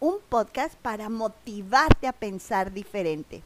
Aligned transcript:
Un 0.00 0.16
podcast 0.28 0.74
para 0.74 1.08
motivarte 1.08 2.08
a 2.08 2.12
pensar 2.12 2.72
diferente. 2.72 3.44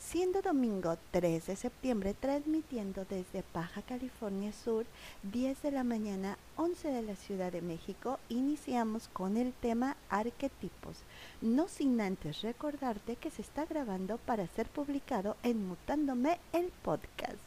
Siendo 0.00 0.42
domingo 0.42 0.96
3 1.12 1.46
de 1.46 1.54
septiembre, 1.54 2.12
transmitiendo 2.18 3.04
desde 3.08 3.44
Baja 3.54 3.80
California 3.82 4.52
Sur, 4.52 4.84
10 5.22 5.62
de 5.62 5.70
la 5.70 5.84
mañana, 5.84 6.38
11 6.56 6.88
de 6.88 7.02
la 7.02 7.14
Ciudad 7.14 7.52
de 7.52 7.62
México, 7.62 8.18
iniciamos 8.28 9.06
con 9.12 9.36
el 9.36 9.52
tema 9.52 9.96
arquetipos. 10.08 10.96
No 11.40 11.68
sin 11.68 12.00
antes 12.00 12.42
recordarte 12.42 13.14
que 13.14 13.30
se 13.30 13.42
está 13.42 13.64
grabando 13.64 14.18
para 14.18 14.48
ser 14.48 14.66
publicado 14.66 15.36
en 15.44 15.68
Mutándome 15.68 16.40
el 16.52 16.72
podcast. 16.82 17.38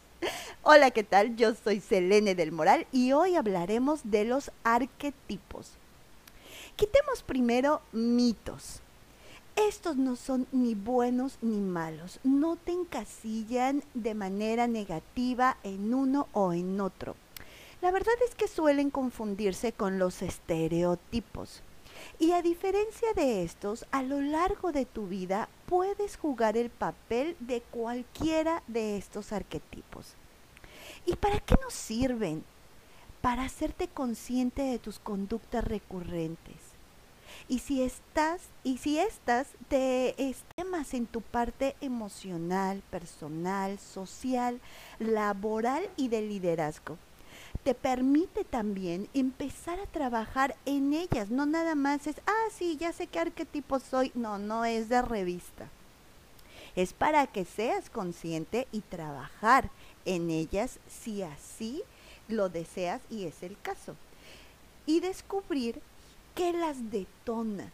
Hola, 0.61 0.91
¿qué 0.91 1.03
tal? 1.03 1.35
Yo 1.35 1.55
soy 1.55 1.81
Selene 1.81 2.35
del 2.35 2.53
Moral 2.53 2.87
y 2.93 3.11
hoy 3.11 3.35
hablaremos 3.35 3.99
de 4.05 4.23
los 4.23 4.49
arquetipos. 4.63 5.73
Quitemos 6.75 7.21
primero 7.21 7.81
mitos. 7.91 8.81
Estos 9.55 9.95
no 9.95 10.15
son 10.15 10.47
ni 10.51 10.73
buenos 10.73 11.37
ni 11.41 11.61
malos, 11.61 12.19
no 12.23 12.55
te 12.55 12.71
encasillan 12.71 13.83
de 13.93 14.15
manera 14.15 14.65
negativa 14.65 15.57
en 15.61 15.93
uno 15.93 16.27
o 16.33 16.51
en 16.51 16.81
otro. 16.81 17.15
La 17.81 17.91
verdad 17.91 18.15
es 18.27 18.33
que 18.33 18.47
suelen 18.47 18.89
confundirse 18.89 19.71
con 19.71 19.99
los 19.99 20.23
estereotipos. 20.23 21.61
Y 22.17 22.31
a 22.31 22.41
diferencia 22.41 23.13
de 23.13 23.43
estos, 23.43 23.85
a 23.91 24.01
lo 24.01 24.19
largo 24.19 24.71
de 24.71 24.85
tu 24.85 25.05
vida 25.07 25.49
puedes 25.67 26.17
jugar 26.17 26.57
el 26.57 26.71
papel 26.71 27.35
de 27.39 27.61
cualquiera 27.61 28.63
de 28.67 28.97
estos 28.97 29.31
arquetipos. 29.31 30.15
¿Y 31.05 31.15
para 31.17 31.39
qué 31.39 31.55
nos 31.61 31.73
sirven? 31.73 32.43
Para 33.23 33.45
hacerte 33.45 33.87
consciente 33.87 34.63
de 34.63 34.79
tus 34.79 34.99
conductas 34.99 35.63
recurrentes. 35.63 36.57
Y 37.47 37.59
si 37.59 37.81
estás, 37.81 38.41
y 38.65 38.79
si 38.79 38.99
estás 38.99 39.47
te 39.69 40.13
temas 40.57 40.93
en 40.93 41.05
tu 41.05 41.21
parte 41.21 41.77
emocional, 41.79 42.83
personal, 42.91 43.79
social, 43.79 44.59
laboral 44.99 45.89
y 45.95 46.09
de 46.09 46.21
liderazgo, 46.21 46.97
te 47.63 47.73
permite 47.73 48.43
también 48.43 49.07
empezar 49.13 49.79
a 49.79 49.85
trabajar 49.87 50.57
en 50.65 50.91
ellas. 50.91 51.29
No 51.29 51.45
nada 51.45 51.75
más 51.75 52.07
es, 52.07 52.17
ah, 52.27 52.49
sí, 52.51 52.75
ya 52.75 52.91
sé 52.91 53.07
qué 53.07 53.19
arquetipo 53.19 53.79
soy. 53.79 54.11
No, 54.15 54.37
no 54.37 54.65
es 54.65 54.89
de 54.89 55.01
revista. 55.01 55.69
Es 56.75 56.91
para 56.91 57.25
que 57.27 57.45
seas 57.45 57.89
consciente 57.89 58.67
y 58.73 58.81
trabajar 58.81 59.69
en 60.03 60.29
ellas 60.29 60.79
si 60.89 61.23
así 61.23 61.83
lo 62.27 62.49
deseas 62.49 63.01
y 63.09 63.25
es 63.25 63.43
el 63.43 63.59
caso. 63.61 63.95
Y 64.85 64.99
descubrir 64.99 65.81
qué 66.35 66.53
las 66.53 66.91
detona. 66.91 67.71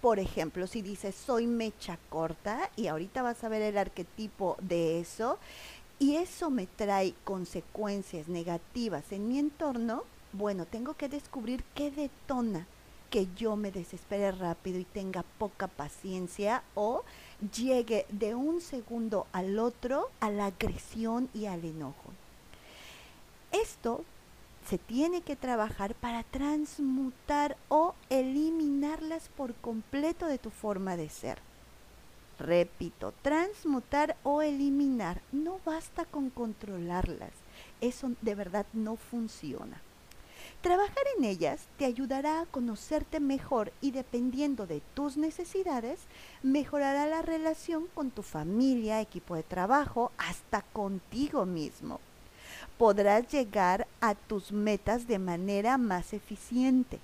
Por 0.00 0.18
ejemplo, 0.18 0.66
si 0.66 0.82
dices 0.82 1.14
soy 1.14 1.46
mecha 1.46 1.98
corta 2.08 2.70
y 2.76 2.86
ahorita 2.86 3.22
vas 3.22 3.42
a 3.42 3.48
ver 3.48 3.62
el 3.62 3.78
arquetipo 3.78 4.56
de 4.60 5.00
eso 5.00 5.38
y 5.98 6.16
eso 6.16 6.50
me 6.50 6.66
trae 6.66 7.14
consecuencias 7.24 8.28
negativas 8.28 9.10
en 9.12 9.28
mi 9.28 9.38
entorno, 9.38 10.04
bueno, 10.32 10.66
tengo 10.66 10.94
que 10.94 11.08
descubrir 11.08 11.64
qué 11.74 11.90
detona 11.90 12.66
que 13.10 13.28
yo 13.36 13.56
me 13.56 13.70
desespere 13.70 14.32
rápido 14.32 14.78
y 14.78 14.84
tenga 14.84 15.24
poca 15.38 15.68
paciencia 15.68 16.62
o 16.74 17.04
llegue 17.54 18.04
de 18.10 18.34
un 18.34 18.60
segundo 18.60 19.26
al 19.32 19.58
otro 19.58 20.10
a 20.20 20.30
la 20.30 20.46
agresión 20.46 21.30
y 21.32 21.46
al 21.46 21.64
enojo. 21.64 22.12
Esto 23.62 24.04
se 24.68 24.76
tiene 24.76 25.22
que 25.22 25.34
trabajar 25.34 25.94
para 25.94 26.24
transmutar 26.24 27.56
o 27.68 27.94
eliminarlas 28.10 29.30
por 29.34 29.54
completo 29.54 30.26
de 30.26 30.36
tu 30.36 30.50
forma 30.50 30.96
de 30.96 31.08
ser. 31.08 31.38
Repito, 32.38 33.14
transmutar 33.22 34.16
o 34.24 34.42
eliminar. 34.42 35.22
No 35.32 35.58
basta 35.64 36.04
con 36.04 36.28
controlarlas. 36.28 37.30
Eso 37.80 38.10
de 38.20 38.34
verdad 38.34 38.66
no 38.74 38.96
funciona. 38.96 39.80
Trabajar 40.60 41.04
en 41.16 41.24
ellas 41.24 41.66
te 41.78 41.86
ayudará 41.86 42.40
a 42.40 42.46
conocerte 42.46 43.20
mejor 43.20 43.72
y 43.80 43.92
dependiendo 43.92 44.66
de 44.66 44.82
tus 44.92 45.16
necesidades, 45.16 46.00
mejorará 46.42 47.06
la 47.06 47.22
relación 47.22 47.86
con 47.94 48.10
tu 48.10 48.22
familia, 48.22 49.00
equipo 49.00 49.34
de 49.34 49.44
trabajo, 49.44 50.12
hasta 50.18 50.60
contigo 50.60 51.46
mismo 51.46 52.00
podrás 52.78 53.28
llegar 53.28 53.86
a 54.00 54.14
tus 54.14 54.52
metas 54.52 55.06
de 55.06 55.18
manera 55.18 55.78
más 55.78 56.12
eficiente. 56.12 56.98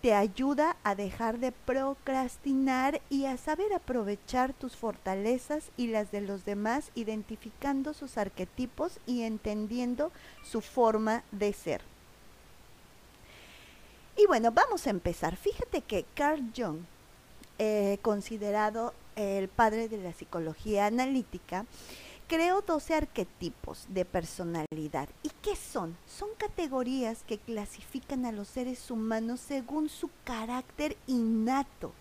Te 0.00 0.14
ayuda 0.14 0.76
a 0.82 0.96
dejar 0.96 1.38
de 1.38 1.52
procrastinar 1.52 3.00
y 3.08 3.26
a 3.26 3.36
saber 3.36 3.72
aprovechar 3.72 4.52
tus 4.52 4.76
fortalezas 4.76 5.70
y 5.76 5.86
las 5.86 6.10
de 6.10 6.22
los 6.22 6.44
demás, 6.44 6.90
identificando 6.96 7.94
sus 7.94 8.18
arquetipos 8.18 8.98
y 9.06 9.22
entendiendo 9.22 10.10
su 10.42 10.60
forma 10.60 11.22
de 11.30 11.52
ser. 11.52 11.82
Y 14.16 14.26
bueno, 14.26 14.50
vamos 14.50 14.86
a 14.86 14.90
empezar. 14.90 15.36
Fíjate 15.36 15.82
que 15.82 16.04
Carl 16.14 16.42
Jung, 16.54 16.80
eh, 17.58 17.98
considerado 18.02 18.92
el 19.14 19.48
padre 19.48 19.88
de 19.88 19.98
la 19.98 20.12
psicología 20.12 20.86
analítica, 20.86 21.64
Creo 22.32 22.62
12 22.62 22.94
arquetipos 22.94 23.84
de 23.90 24.06
personalidad. 24.06 25.06
¿Y 25.22 25.28
qué 25.42 25.54
son? 25.54 25.94
Son 26.06 26.30
categorías 26.38 27.24
que 27.24 27.36
clasifican 27.36 28.24
a 28.24 28.32
los 28.32 28.48
seres 28.48 28.90
humanos 28.90 29.38
según 29.38 29.90
su 29.90 30.08
carácter 30.24 30.96
innato. 31.06 31.92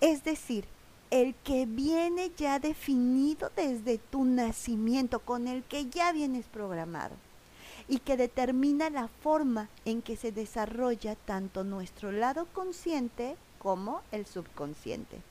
Es 0.00 0.24
decir, 0.24 0.64
el 1.12 1.36
que 1.44 1.64
viene 1.66 2.32
ya 2.36 2.58
definido 2.58 3.52
desde 3.54 3.98
tu 3.98 4.24
nacimiento, 4.24 5.20
con 5.20 5.46
el 5.46 5.62
que 5.62 5.86
ya 5.86 6.10
vienes 6.10 6.46
programado 6.46 7.14
y 7.86 8.00
que 8.00 8.16
determina 8.16 8.90
la 8.90 9.06
forma 9.06 9.68
en 9.84 10.02
que 10.02 10.16
se 10.16 10.32
desarrolla 10.32 11.14
tanto 11.14 11.62
nuestro 11.62 12.10
lado 12.10 12.48
consciente 12.52 13.36
como 13.60 14.02
el 14.10 14.26
subconsciente. 14.26 15.29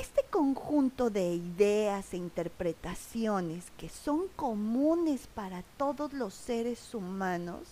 Este 0.00 0.22
conjunto 0.30 1.10
de 1.10 1.34
ideas 1.34 2.14
e 2.14 2.18
interpretaciones 2.18 3.64
que 3.76 3.88
son 3.88 4.28
comunes 4.36 5.26
para 5.26 5.64
todos 5.76 6.12
los 6.12 6.34
seres 6.34 6.94
humanos 6.94 7.66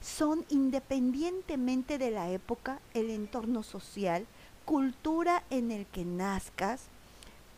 son 0.00 0.44
independientemente 0.48 1.98
de 1.98 2.12
la 2.12 2.30
época, 2.30 2.78
el 2.94 3.10
entorno 3.10 3.64
social, 3.64 4.28
cultura 4.64 5.42
en 5.50 5.72
el 5.72 5.86
que 5.86 6.04
nazcas, 6.04 6.82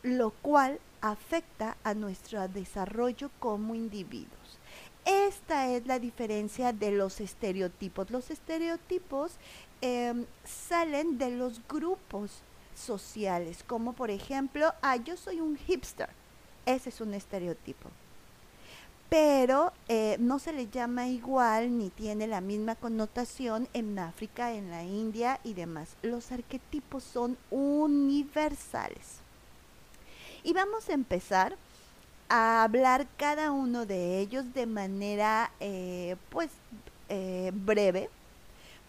lo 0.03 0.31
cual 0.31 0.81
afecta 1.03 1.77
a 1.85 1.93
nuestro 1.93 2.49
desarrollo 2.49 3.31
como 3.41 3.75
individuos. 3.75 4.59
Esta 5.05 5.69
es 5.69 5.87
la 5.87 5.99
diferencia 5.99 6.73
de 6.73 6.93
los 6.93 7.21
estereotipos. 7.21 8.11
Los 8.11 8.31
estereotipos 8.31 9.33
em, 9.83 10.25
salen 10.45 11.19
de 11.19 11.31
los 11.31 11.61
grupos 11.69 12.43
sociales, 12.81 13.65
como 13.67 13.93
por 13.93 14.11
ejemplo, 14.11 14.73
ah, 14.83 14.97
yo 14.97 15.17
soy 15.17 15.41
un 15.41 15.57
hipster. 15.57 16.09
Ese 16.67 16.89
es 16.89 17.01
un 17.01 17.15
estereotipo. 17.15 17.89
Pero 19.09 19.73
eh, 19.89 20.17
no 20.21 20.39
se 20.39 20.53
le 20.53 20.69
llama 20.69 21.09
igual 21.09 21.77
ni 21.77 21.91
tiene 21.91 22.27
la 22.27 22.41
misma 22.41 22.77
connotación 22.77 23.69
en 23.73 23.99
África, 23.99 24.53
en 24.53 24.71
la 24.71 24.85
India 24.85 25.41
y 25.43 25.55
demás. 25.55 25.97
Los 26.03 26.31
arquetipos 26.31 27.03
son 27.03 27.37
universales. 27.51 29.19
Y 30.45 30.53
vamos 30.53 30.89
a 30.89 30.93
empezar 30.93 31.57
a 32.29 32.63
hablar 32.63 33.09
cada 33.17 33.51
uno 33.51 33.85
de 33.85 34.21
ellos 34.21 34.55
de 34.55 34.67
manera 34.67 35.51
eh, 35.59 36.17
pues 36.31 36.51
eh, 37.09 37.51
breve 37.53 38.09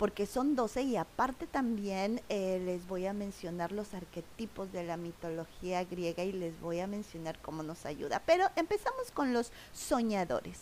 porque 0.02 0.26
son 0.26 0.56
12 0.56 0.82
y 0.82 0.96
aparte 0.96 1.46
también 1.46 2.22
eh, 2.28 2.60
les 2.66 2.88
voy 2.88 3.06
a 3.06 3.14
mencionar 3.14 3.72
los 3.72 3.94
arquetipos 3.94 4.72
de 4.72 4.84
la 4.84 4.98
mitología 4.98 5.84
griega 5.84 6.24
y 6.24 6.32
les 6.32 6.60
voy 6.60 6.80
a 6.80 6.88
mencionar 6.88 7.38
cómo 7.40 7.62
nos 7.62 7.86
ayuda. 7.86 8.20
Pero 8.26 8.48
empezamos 8.56 9.12
con 9.14 9.32
los 9.32 9.52
soñadores. 9.74 10.58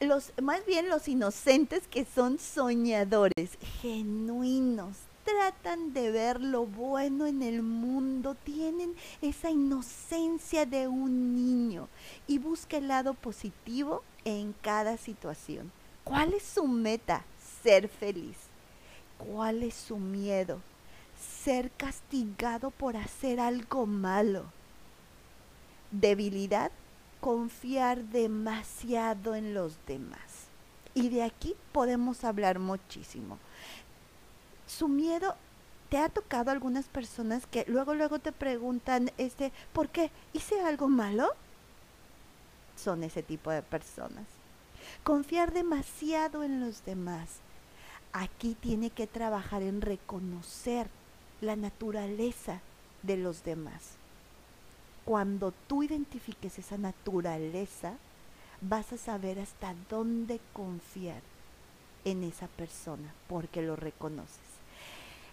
Los, 0.00 0.32
más 0.42 0.66
bien 0.66 0.88
los 0.88 1.06
inocentes 1.06 1.86
que 1.86 2.04
son 2.04 2.40
soñadores, 2.40 3.56
genuinos, 3.80 4.96
tratan 5.22 5.92
de 5.92 6.10
ver 6.10 6.40
lo 6.40 6.66
bueno 6.66 7.24
en 7.28 7.40
el 7.40 7.62
mundo, 7.62 8.34
tienen 8.34 8.96
esa 9.22 9.48
inocencia 9.52 10.66
de 10.66 10.88
un 10.88 11.36
niño 11.36 11.88
y 12.26 12.38
busca 12.38 12.78
el 12.78 12.88
lado 12.88 13.14
positivo 13.14 14.02
en 14.24 14.54
cada 14.60 14.96
situación. 14.96 15.70
¿Cuál 16.02 16.34
es 16.34 16.42
su 16.42 16.66
meta? 16.66 17.24
Ser 17.66 17.88
feliz. 17.88 18.36
¿Cuál 19.18 19.64
es 19.64 19.74
su 19.74 19.96
miedo? 19.96 20.60
Ser 21.42 21.72
castigado 21.72 22.70
por 22.70 22.96
hacer 22.96 23.40
algo 23.40 23.86
malo. 23.86 24.44
Debilidad, 25.90 26.70
confiar 27.20 28.04
demasiado 28.04 29.34
en 29.34 29.52
los 29.52 29.78
demás. 29.84 30.46
Y 30.94 31.08
de 31.08 31.24
aquí 31.24 31.56
podemos 31.72 32.22
hablar 32.22 32.60
muchísimo. 32.60 33.38
Su 34.66 34.86
miedo 34.86 35.34
¿Te 35.88 35.98
ha 35.98 36.08
tocado 36.08 36.50
algunas 36.50 36.86
personas 36.88 37.46
que 37.46 37.64
luego 37.68 37.94
luego 37.94 38.18
te 38.18 38.32
preguntan 38.32 39.12
este, 39.18 39.52
¿por 39.72 39.88
qué? 39.88 40.10
¿Hice 40.32 40.60
algo 40.60 40.88
malo? 40.88 41.28
Son 42.74 43.04
ese 43.04 43.22
tipo 43.22 43.52
de 43.52 43.62
personas. 43.62 44.26
Confiar 45.04 45.52
demasiado 45.52 46.42
en 46.42 46.58
los 46.58 46.84
demás. 46.84 47.38
Aquí 48.18 48.56
tiene 48.58 48.88
que 48.88 49.06
trabajar 49.06 49.60
en 49.60 49.82
reconocer 49.82 50.88
la 51.42 51.54
naturaleza 51.54 52.62
de 53.02 53.18
los 53.18 53.44
demás. 53.44 53.96
Cuando 55.04 55.52
tú 55.66 55.82
identifiques 55.82 56.58
esa 56.58 56.78
naturaleza, 56.78 57.92
vas 58.62 58.90
a 58.94 58.96
saber 58.96 59.38
hasta 59.38 59.74
dónde 59.90 60.40
confiar 60.54 61.20
en 62.06 62.24
esa 62.24 62.46
persona 62.46 63.12
porque 63.28 63.60
lo 63.60 63.76
reconoces. 63.76 64.40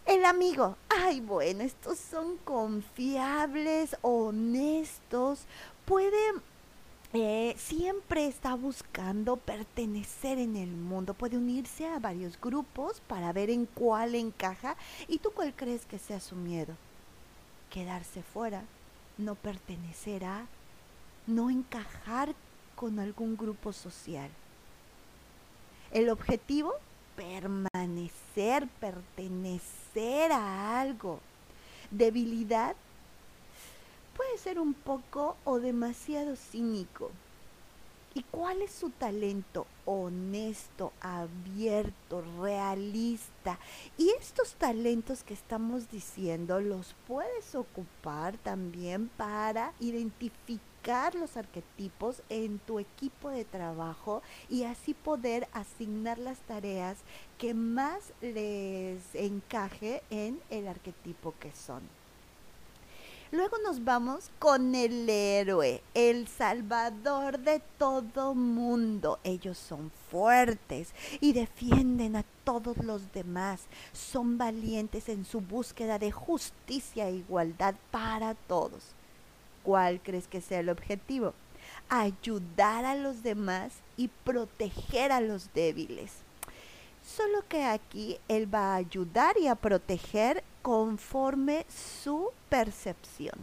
El 0.06 0.26
amigo, 0.26 0.76
ay 0.90 1.22
bueno, 1.22 1.64
estos 1.64 1.98
son 1.98 2.36
confiables, 2.40 3.96
honestos, 4.02 5.46
puede, 5.86 6.34
eh, 7.14 7.54
siempre 7.58 8.26
está 8.26 8.56
buscando 8.56 9.38
pertenecer 9.38 10.40
en 10.40 10.56
el 10.56 10.72
mundo, 10.72 11.14
puede 11.14 11.38
unirse 11.38 11.88
a 11.88 12.00
varios 12.00 12.40
grupos 12.42 13.02
para 13.02 13.32
ver 13.32 13.50
en 13.50 13.66
cuál 13.66 14.16
encaja. 14.16 14.76
¿Y 15.08 15.20
tú 15.20 15.32
cuál 15.32 15.54
crees 15.56 15.86
que 15.86 16.00
sea 16.00 16.20
su 16.20 16.36
miedo? 16.36 16.76
Quedarse 17.70 18.24
fuera, 18.24 18.64
no 19.18 19.36
pertenecer 19.36 20.26
a, 20.26 20.48
no 21.28 21.50
encajar 21.50 22.34
con 22.76 23.00
algún 23.00 23.38
grupo 23.38 23.74
social. 23.74 24.30
El 25.92 26.10
objetivo 26.10 26.74
permanecer, 27.16 28.68
pertenecer 28.80 30.32
a 30.32 30.82
algo. 30.82 31.20
Debilidad 31.92 32.76
puede 34.16 34.38
ser 34.38 34.60
un 34.60 34.74
poco 34.74 35.38
o 35.44 35.60
demasiado 35.60 36.36
cínico. 36.36 37.12
¿Y 38.16 38.22
cuál 38.24 38.62
es 38.62 38.72
su 38.72 38.92
talento? 38.92 39.66
Honesto, 39.86 40.94
abierto, 41.02 42.24
realista. 42.40 43.58
Y 43.98 44.12
estos 44.12 44.54
talentos 44.54 45.24
que 45.24 45.34
estamos 45.34 45.90
diciendo 45.90 46.62
los 46.62 46.96
puedes 47.08 47.56
ocupar 47.56 48.38
también 48.38 49.10
para 49.18 49.74
identificar 49.80 51.16
los 51.16 51.38
arquetipos 51.38 52.22
en 52.30 52.60
tu 52.60 52.78
equipo 52.78 53.30
de 53.30 53.46
trabajo 53.46 54.22
y 54.48 54.66
así 54.66 54.94
poder 54.94 55.48
asignar 55.52 56.20
las 56.20 56.38
tareas 56.42 56.98
que 57.40 57.56
más 57.56 58.14
les 58.22 59.02
encaje 59.16 60.04
en 60.12 60.40
el 60.52 60.68
arquetipo 60.68 61.34
que 61.40 61.52
son. 61.52 61.82
Luego 63.34 63.58
nos 63.64 63.84
vamos 63.84 64.30
con 64.38 64.76
el 64.76 65.10
héroe, 65.10 65.82
el 65.96 66.28
salvador 66.28 67.40
de 67.40 67.64
todo 67.80 68.36
mundo. 68.36 69.18
Ellos 69.24 69.58
son 69.58 69.92
fuertes 70.12 70.94
y 71.20 71.34
defienden 71.34 72.16
a 72.16 72.26
todos 72.44 72.78
los 72.78 73.12
demás. 73.12 73.62
Son 73.92 74.38
valientes 74.38 75.10
en 75.10 75.26
su 75.26 75.42
búsqueda 75.42 75.98
de 75.98 76.12
justicia 76.12 77.10
e 77.10 77.16
igualdad 77.16 77.74
para 77.90 78.36
todos. 78.36 78.84
¿Cuál 79.64 80.00
crees 80.04 80.28
que 80.28 80.40
sea 80.40 80.60
el 80.60 80.70
objetivo? 80.70 81.34
Ayudar 81.90 82.86
a 82.86 82.94
los 82.94 83.24
demás 83.24 83.74
y 83.98 84.10
proteger 84.10 85.12
a 85.12 85.22
los 85.22 85.52
débiles. 85.56 86.12
Solo 87.04 87.44
que 87.50 87.66
aquí 87.66 88.20
él 88.28 88.54
va 88.54 88.74
a 88.74 88.76
ayudar 88.76 89.36
y 89.40 89.48
a 89.48 89.56
proteger 89.56 90.44
conforme 90.64 91.66
su 91.70 92.32
percepción, 92.50 93.36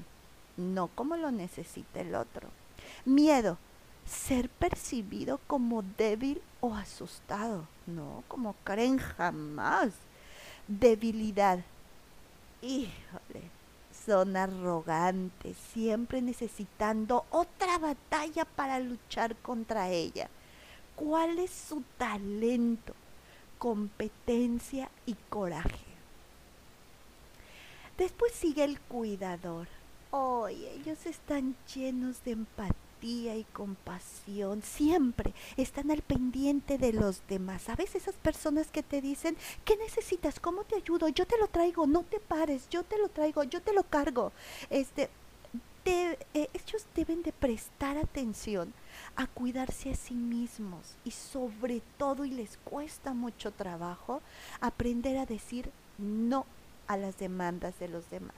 no 0.56 0.88
como 0.88 1.17
lo 1.17 1.31
necesita 1.31 2.00
el 2.00 2.14
otro. 2.14 2.49
Miedo, 3.05 3.58
ser 4.06 4.49
percibido 4.49 5.38
como 5.46 5.82
débil 5.82 6.40
o 6.61 6.75
asustado, 6.75 7.69
no 7.87 8.25
como 8.26 8.55
creen 8.64 8.99
jamás. 8.99 9.93
Debilidad, 10.67 11.61
híjole, 12.62 13.50
son 14.06 14.37
arrogantes, 14.37 15.58
siempre 15.75 16.23
necesitando 16.23 17.26
otra 17.31 17.78
batalla 17.78 18.46
para 18.46 18.81
luchar 18.81 19.37
contra 19.37 19.90
ella. 19.90 20.31
¿Cuál 20.96 21.38
es 21.38 21.50
su 21.50 21.82
talento, 21.99 22.94
competencia 23.58 24.90
y 25.05 25.14
coraje? 25.28 25.89
Después 28.00 28.32
sigue 28.32 28.64
el 28.64 28.81
cuidador. 28.81 29.69
Hoy 30.11 30.64
ellos 30.69 31.05
están 31.05 31.55
llenos 31.75 32.25
de 32.25 32.31
empatía 32.31 33.37
y 33.37 33.44
compasión, 33.52 34.62
siempre 34.62 35.35
están 35.58 35.91
al 35.91 36.00
pendiente 36.00 36.79
de 36.79 36.94
los 36.94 37.20
demás. 37.29 37.61
¿Sabes? 37.61 37.94
Esas 37.94 38.14
personas 38.14 38.70
que 38.70 38.82
te 38.82 39.02
dicen, 39.02 39.37
¿qué 39.67 39.76
necesitas? 39.76 40.41
¿Cómo 40.41 40.64
te 40.64 40.76
ayudo? 40.76 41.08
Yo 41.08 41.26
te 41.26 41.37
lo 41.37 41.47
traigo, 41.49 41.87
no 41.87 42.02
te 42.05 42.20
pares, 42.20 42.70
yo 42.70 42.85
te 42.85 42.97
lo 42.97 43.11
traigo, 43.11 43.43
yo 43.43 43.61
te 43.61 43.75
lo 43.75 43.82
cargo. 43.82 44.32
Este, 44.70 45.11
eh, 45.85 46.17
ellos 46.32 46.87
deben 46.97 47.23
de 47.23 47.32
prestar 47.32 47.99
atención 47.99 48.73
a 49.14 49.26
cuidarse 49.26 49.91
a 49.91 49.94
sí 49.94 50.14
mismos 50.14 50.97
y 51.05 51.11
sobre 51.11 51.82
todo, 51.99 52.25
y 52.25 52.31
les 52.31 52.56
cuesta 52.64 53.12
mucho 53.12 53.50
trabajo, 53.50 54.23
aprender 54.62 55.19
a 55.19 55.26
decir 55.26 55.70
no 55.99 56.47
a 56.90 56.96
las 56.96 57.16
demandas 57.19 57.78
de 57.78 57.87
los 57.87 58.10
demás. 58.10 58.34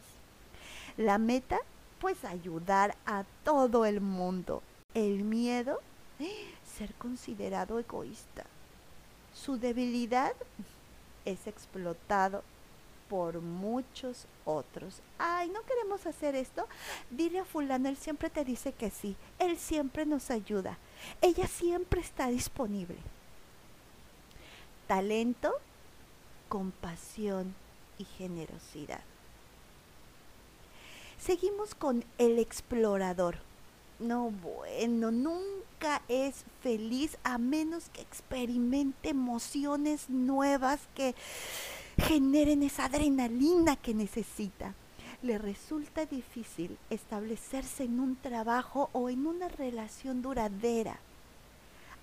La 0.99 1.17
meta 1.17 1.59
pues 2.01 2.23
ayudar 2.23 2.95
a 3.07 3.25
todo 3.45 3.87
el 3.87 4.03
mundo. 4.03 4.63
El 4.93 5.25
miedo, 5.25 5.81
ser 6.77 6.93
considerado 6.97 7.79
egoísta. 7.79 8.45
Su 9.33 9.59
debilidad 9.59 10.35
es 11.25 11.47
explotado 11.47 12.43
por 13.09 13.41
muchos 13.41 14.27
otros. 14.45 15.01
Ay, 15.19 15.49
no 15.49 15.63
queremos 15.63 16.05
hacer 16.05 16.35
esto. 16.35 16.69
Dile 17.09 17.39
a 17.39 17.47
fulano, 17.47 17.89
él 17.89 17.97
siempre 17.97 18.29
te 18.29 18.45
dice 18.45 18.73
que 18.73 18.91
sí. 18.91 19.17
Él 19.39 19.57
siempre 19.57 20.05
nos 20.05 20.31
ayuda. 20.31 20.77
Ella 21.23 21.47
siempre 21.47 22.03
está 22.03 22.27
disponible. 22.27 22.99
Talento, 24.87 25.55
compasión 26.51 27.55
generosidad. 28.05 29.01
Seguimos 31.19 31.75
con 31.75 32.05
el 32.19 32.39
explorador. 32.39 33.37
No, 33.99 34.31
bueno, 34.31 35.13
nunca 35.13 36.03
es 36.09 36.45
feliz 36.63 37.17
a 37.23 37.39
menos 37.39 37.89
que 37.91 38.01
experimente 38.01 39.11
emociones 39.11 40.11
nuevas 40.11 40.81
que 40.97 41.15
generen 41.99 42.65
esa 42.65 42.87
adrenalina 42.87 43.77
que 43.77 43.95
necesita. 43.95 44.75
Le 45.23 45.39
resulta 45.39 46.07
difícil 46.07 46.77
establecerse 46.91 47.85
en 47.85 48.01
un 48.01 48.17
trabajo 48.17 48.91
o 48.93 49.09
en 49.09 49.27
una 49.27 49.49
relación 49.49 50.23
duradera, 50.23 50.99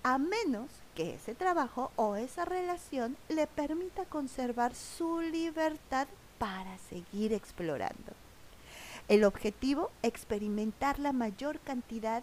a 0.02 0.18
menos 0.18 0.70
que 0.94 1.14
ese 1.14 1.34
trabajo 1.34 1.92
o 1.96 2.16
esa 2.16 2.44
relación 2.44 3.16
le 3.28 3.46
permita 3.46 4.04
conservar 4.04 4.74
su 4.74 5.20
libertad 5.20 6.08
para 6.38 6.78
seguir 6.78 7.32
explorando. 7.32 8.12
El 9.08 9.24
objetivo, 9.24 9.90
experimentar 10.02 10.98
la 10.98 11.12
mayor 11.12 11.58
cantidad 11.60 12.22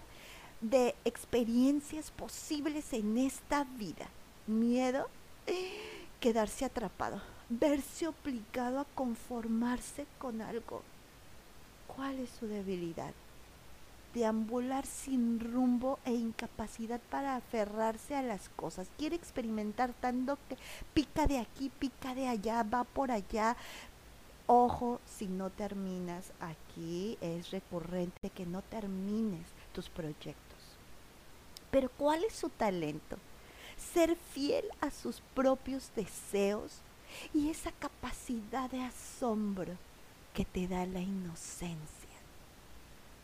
de 0.62 0.96
experiencias 1.05 2.12
posibles 2.12 2.93
en 2.93 3.17
esta 3.17 3.63
vida. 3.63 4.07
Miedo, 4.48 5.07
quedarse 6.19 6.65
atrapado, 6.65 7.22
verse 7.50 8.07
obligado 8.07 8.79
a 8.79 8.86
conformarse 8.96 10.07
con 10.17 10.41
algo. 10.41 10.81
¿Cuál 11.88 12.19
es 12.19 12.29
su 12.39 12.48
debilidad? 12.48 13.13
Deambular 14.17 14.83
sin 14.88 15.39
rumbo 15.39 16.00
e 16.03 16.12
incapacidad 16.12 17.00
para 17.12 17.36
aferrarse 17.36 18.15
a 18.15 18.24
las 18.24 18.50
cosas. 18.50 18.89
Quiere 18.97 19.15
experimentar 19.15 19.93
tanto 19.93 20.39
que 20.50 20.57
pica 20.95 21.27
de 21.27 21.38
aquí, 21.38 21.69
pica 21.69 22.15
de 22.15 22.27
allá, 22.27 22.63
va 22.63 22.83
por 22.83 23.12
allá, 23.12 23.55
Ojo 24.47 25.00
si 25.05 25.27
no 25.27 25.51
terminas 25.51 26.31
aquí, 26.39 27.15
es 27.21 27.51
recurrente 27.51 28.31
que 28.31 28.47
no 28.47 28.63
termines 28.63 29.45
tus 29.71 29.88
proyectos. 29.88 30.57
Pero 31.69 31.89
¿cuál 31.89 32.24
es 32.24 32.33
su 32.33 32.50
talento? 32.50 33.17
Ser 33.93 34.15
fiel 34.15 34.65
a 34.81 34.89
sus 34.89 35.21
propios 35.36 35.91
deseos 35.95 36.79
y 37.36 37.50
esa 37.50 37.71
capacidad 37.71 38.67
de 38.71 38.81
asombro 38.81 39.75
que 40.33 40.43
te 40.43 40.67
da 40.67 40.88
la 40.88 41.01
inocencia. 41.01 42.17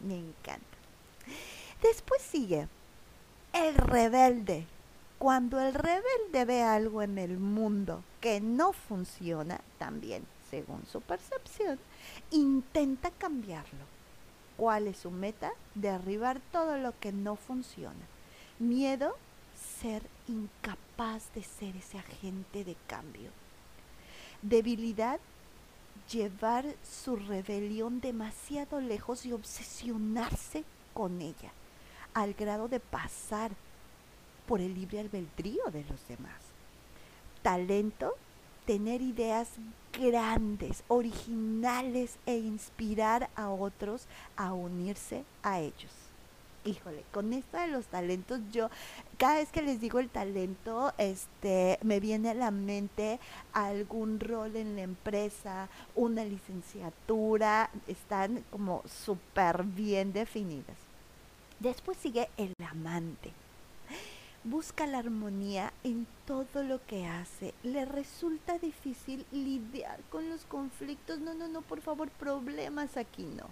Me 0.01 0.19
encanta. 0.19 0.82
Después 1.82 2.22
sigue 2.22 2.68
el 3.53 3.75
rebelde. 3.75 4.65
Cuando 5.20 5.60
el 5.60 5.74
rebelde 5.74 6.46
ve 6.46 6.63
algo 6.63 7.01
en 7.01 7.18
el 7.18 7.38
mundo 7.38 8.03
que 8.20 8.42
no 8.42 8.74
funciona, 8.74 9.62
también, 9.77 10.25
según 10.50 10.86
su 10.86 11.01
percepción, 11.01 11.80
intenta 12.32 13.12
cambiarlo. 13.12 13.86
¿Cuál 14.58 14.88
es 14.88 14.98
su 14.98 15.12
meta? 15.12 15.51
Derribar 15.75 16.42
todo 16.51 16.77
lo 16.77 16.98
que 17.00 17.12
no 17.12 17.36
funciona. 17.36 18.06
Miedo, 18.60 19.15
ser 19.82 20.03
incapaz 20.27 21.34
de 21.34 21.44
ser 21.44 21.75
ese 21.75 21.98
agente 21.98 22.63
de 22.63 22.75
cambio. 22.88 23.32
Debilidad, 24.42 25.20
llevar 26.12 26.65
su 26.84 27.15
rebelión 27.15 28.01
demasiado 28.01 28.82
lejos 28.82 29.25
y 29.25 29.32
obsesionarse 29.32 30.65
con 30.93 31.21
ella, 31.21 31.51
al 32.13 32.33
grado 32.33 32.67
de 32.67 32.79
pasar 32.79 33.51
por 34.47 34.62
el 34.62 34.73
libre 34.73 35.00
albedrío 35.00 35.63
de 35.71 35.83
los 35.85 36.07
demás. 36.07 36.41
Talento, 37.41 38.13
tener 38.65 39.01
ideas 39.01 39.50
grandes, 39.97 40.83
originales 40.88 42.17
e 42.25 42.38
inspirar 42.38 43.29
a 43.35 43.50
otros 43.50 44.07
a 44.35 44.53
unirse 44.53 45.23
a 45.43 45.59
ellos. 45.59 45.91
Híjole, 46.65 47.03
con 47.12 47.33
esto 47.33 47.57
de 47.57 47.67
los 47.67 47.88
talentos, 47.88 48.39
yo 48.53 48.69
cada 49.17 49.35
vez 49.35 49.50
que 49.51 49.62
les 49.62 49.81
digo 49.81 50.00
el 50.00 50.09
talento, 50.09 50.93
este, 50.97 51.77
me 51.83 52.00
viene 52.00 52.29
a 52.29 52.33
la 52.33 52.51
mente 52.51 53.19
algún 53.51 54.21
rol 54.21 54.55
en 54.55 54.77
la 54.77 54.83
empresa, 54.83 55.67
una 55.93 56.23
licenciatura, 56.23 57.69
están 57.88 58.45
como 58.50 58.81
súper 58.85 59.63
bien 59.63 60.13
definidas. 60.13 60.77
Después 61.63 61.98
sigue 61.98 62.29
el 62.36 62.53
amante 62.70 63.32
busca 64.43 64.86
la 64.86 64.98
armonía 64.98 65.72
en 65.86 66.05
todo 66.25 66.63
lo 66.63 66.86
que 66.86 67.05
hace. 67.05 67.53
Le 67.63 67.86
resulta 67.86 68.58
difícil 68.58 69.25
lidiar 69.32 70.01
con 70.10 70.29
los 70.29 70.43
conflictos. 70.43 71.20
No, 71.20 71.34
no, 71.34 71.48
no, 71.48 71.62
por 71.62 71.79
favor, 71.79 72.10
problemas 72.10 72.98
aquí 72.98 73.24
no. 73.24 73.48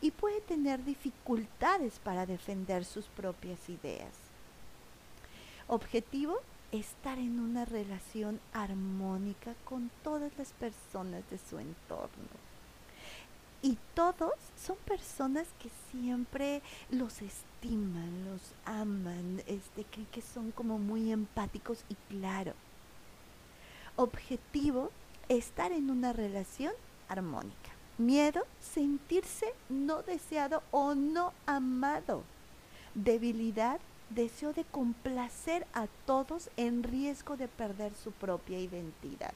Y 0.00 0.12
puede 0.12 0.40
tener 0.40 0.84
dificultades 0.84 1.98
para 1.98 2.26
defender 2.26 2.84
sus 2.84 3.06
propias 3.06 3.68
ideas. 3.68 4.14
Objetivo, 5.66 6.38
estar 6.70 7.18
en 7.18 7.40
una 7.40 7.64
relación 7.64 8.40
armónica 8.52 9.54
con 9.64 9.90
todas 10.04 10.30
las 10.38 10.52
personas 10.52 11.28
de 11.30 11.38
su 11.38 11.58
entorno 11.58 12.51
y 13.62 13.78
todos 13.94 14.32
son 14.56 14.76
personas 14.84 15.46
que 15.60 15.70
siempre 15.90 16.62
los 16.90 17.22
estiman, 17.22 18.24
los 18.24 18.54
aman, 18.64 19.40
este, 19.46 19.84
creen 19.84 20.08
que 20.10 20.20
son 20.20 20.50
como 20.50 20.78
muy 20.78 21.12
empáticos 21.12 21.84
y 21.88 21.94
claro. 22.10 22.54
Objetivo, 23.94 24.90
estar 25.28 25.70
en 25.70 25.90
una 25.90 26.12
relación 26.12 26.72
armónica. 27.08 27.70
Miedo, 27.98 28.42
sentirse 28.60 29.54
no 29.68 30.02
deseado 30.02 30.64
o 30.72 30.96
no 30.96 31.32
amado. 31.46 32.24
Debilidad, 32.94 33.78
deseo 34.10 34.52
de 34.52 34.64
complacer 34.64 35.66
a 35.72 35.86
todos 36.04 36.50
en 36.56 36.82
riesgo 36.82 37.36
de 37.36 37.46
perder 37.46 37.92
su 37.94 38.10
propia 38.10 38.58
identidad. 38.58 39.34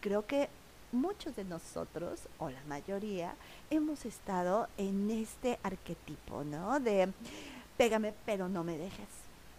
Creo 0.00 0.26
que 0.26 0.48
muchos 0.92 1.36
de 1.36 1.44
nosotros, 1.44 2.20
o 2.38 2.50
la 2.50 2.62
mayoría, 2.68 3.34
hemos 3.70 4.04
estado 4.04 4.68
en 4.76 5.10
este 5.10 5.58
arquetipo, 5.62 6.44
¿no? 6.44 6.80
De 6.80 7.12
pégame, 7.76 8.14
pero 8.26 8.48
no 8.48 8.64
me 8.64 8.76
dejes. 8.76 9.08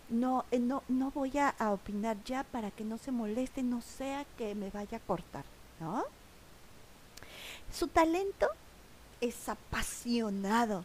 No, 0.09 0.45
eh, 0.51 0.59
no, 0.59 0.83
no 0.88 1.12
voy 1.12 1.38
a, 1.38 1.50
a 1.50 1.71
opinar 1.71 2.17
ya 2.24 2.43
para 2.43 2.71
que 2.71 2.83
no 2.83 2.98
se 2.98 3.12
moleste, 3.12 3.63
no 3.63 3.81
sea 3.81 4.25
que 4.38 4.55
me 4.55 4.69
vaya 4.71 4.98
a 4.98 5.01
cortar, 5.01 5.45
¿no? 5.79 6.03
Su 7.71 7.88
talento 7.88 8.48
es 9.21 9.48
apasionado 9.48 10.83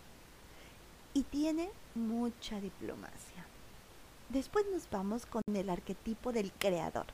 y 1.15 1.23
tiene 1.23 1.71
mucha 1.95 2.61
diplomacia. 2.61 3.47
Después 4.29 4.67
nos 4.73 4.89
vamos 4.91 5.27
con 5.27 5.43
el 5.55 5.71
arquetipo 5.71 6.33
del 6.33 6.53
creador. 6.53 7.07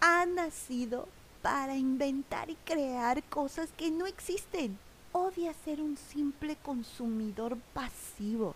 Ha 0.00 0.24
nacido 0.24 1.08
para 1.42 1.76
inventar 1.76 2.50
y 2.50 2.56
crear 2.56 3.22
cosas 3.24 3.70
que 3.76 3.90
no 3.90 4.06
existen. 4.06 4.78
Odia 5.12 5.52
ser 5.64 5.80
un 5.80 5.96
simple 5.96 6.56
consumidor 6.56 7.56
pasivo. 7.74 8.54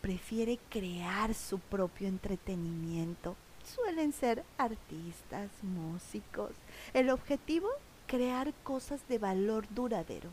Prefiere 0.00 0.58
crear 0.70 1.34
su 1.34 1.58
propio 1.58 2.08
entretenimiento. 2.08 3.36
Suelen 3.74 4.12
ser 4.12 4.44
artistas, 4.56 5.50
músicos. 5.62 6.52
El 6.94 7.10
objetivo, 7.10 7.68
crear 8.06 8.54
cosas 8.64 9.06
de 9.08 9.18
valor 9.18 9.66
duradero. 9.70 10.30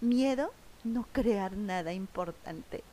Miedo, 0.00 0.52
no 0.84 1.06
crear 1.12 1.56
nada 1.56 1.92
importante. 1.92 2.84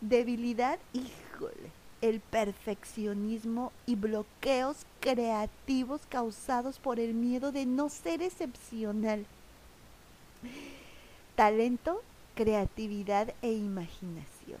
Debilidad, 0.00 0.78
híjole, 0.92 1.70
el 2.02 2.20
perfeccionismo 2.20 3.72
y 3.86 3.94
bloqueos 3.94 4.84
creativos 5.00 6.02
causados 6.08 6.78
por 6.78 6.98
el 7.00 7.14
miedo 7.14 7.52
de 7.52 7.64
no 7.64 7.88
ser 7.88 8.22
excepcional. 8.22 9.24
Talento, 11.36 12.02
creatividad 12.34 13.32
e 13.40 13.52
imaginación. 13.52 14.58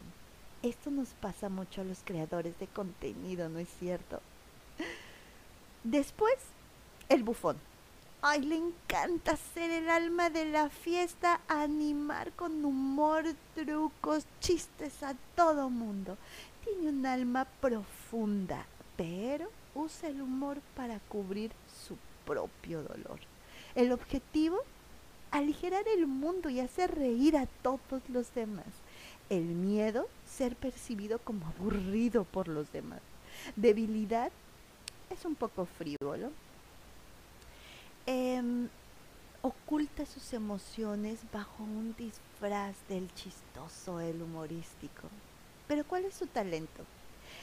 Esto 0.62 0.92
nos 0.92 1.08
pasa 1.08 1.48
mucho 1.48 1.80
a 1.80 1.84
los 1.84 1.98
creadores 2.04 2.58
de 2.60 2.68
contenido, 2.68 3.48
¿no 3.48 3.58
es 3.58 3.68
cierto? 3.80 4.20
Después, 5.82 6.36
el 7.08 7.24
bufón. 7.24 7.58
Ay, 8.24 8.42
le 8.42 8.54
encanta 8.54 9.36
ser 9.36 9.72
el 9.72 9.90
alma 9.90 10.30
de 10.30 10.44
la 10.44 10.70
fiesta, 10.70 11.40
animar 11.48 12.30
con 12.34 12.64
humor, 12.64 13.24
trucos, 13.56 14.26
chistes 14.38 15.02
a 15.02 15.16
todo 15.34 15.68
mundo 15.68 16.16
tiene 16.64 16.88
un 16.88 17.06
alma 17.06 17.46
profunda, 17.60 18.66
pero 18.96 19.50
usa 19.74 20.08
el 20.08 20.20
humor 20.22 20.60
para 20.76 20.98
cubrir 21.00 21.50
su 21.86 21.96
propio 22.24 22.82
dolor. 22.82 23.20
El 23.74 23.92
objetivo, 23.92 24.58
aligerar 25.30 25.86
el 25.88 26.06
mundo 26.06 26.50
y 26.50 26.60
hacer 26.60 26.94
reír 26.94 27.36
a 27.36 27.46
todos 27.62 28.02
los 28.08 28.34
demás. 28.34 28.66
El 29.30 29.44
miedo, 29.44 30.08
ser 30.26 30.56
percibido 30.56 31.18
como 31.18 31.46
aburrido 31.46 32.24
por 32.24 32.48
los 32.48 32.70
demás. 32.72 33.00
Debilidad, 33.56 34.30
es 35.10 35.24
un 35.24 35.34
poco 35.34 35.66
frívolo. 35.66 36.30
Em, 38.06 38.68
oculta 39.42 40.04
sus 40.06 40.32
emociones 40.32 41.20
bajo 41.32 41.62
un 41.62 41.94
disfraz 41.96 42.76
del 42.88 43.12
chistoso, 43.14 44.00
el 44.00 44.20
humorístico. 44.22 45.08
Pero 45.72 45.84
¿cuál 45.84 46.04
es 46.04 46.12
su 46.12 46.26
talento? 46.26 46.84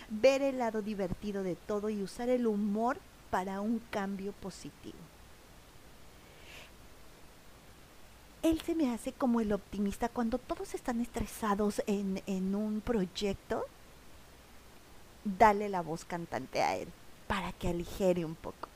Ver 0.08 0.44
el 0.44 0.60
lado 0.60 0.84
divertido 0.84 1.42
de 1.42 1.56
todo 1.56 1.90
y 1.90 2.04
usar 2.04 2.30
el 2.30 2.46
humor 2.46 3.00
para 3.32 3.60
un 3.60 3.82
cambio 3.90 4.34
positivo. 4.34 5.00
Él 8.44 8.62
se 8.62 8.76
me 8.76 8.94
hace 8.94 9.14
como 9.14 9.42
el 9.42 9.52
optimista 9.52 10.10
cuando 10.10 10.38
todos 10.38 10.76
están 10.76 11.02
estresados 11.02 11.82
en, 11.88 12.22
en 12.28 12.54
un 12.54 12.82
proyecto. 12.82 13.66
Dale 15.24 15.68
la 15.68 15.82
voz 15.82 16.06
cantante 16.06 16.62
a 16.62 16.76
él 16.76 16.88
para 17.26 17.52
que 17.54 17.70
aligere 17.70 18.26
un 18.26 18.36
poco. 18.36 18.70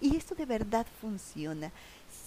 Y 0.00 0.16
esto 0.16 0.34
de 0.34 0.46
verdad 0.46 0.88
funciona 1.00 1.70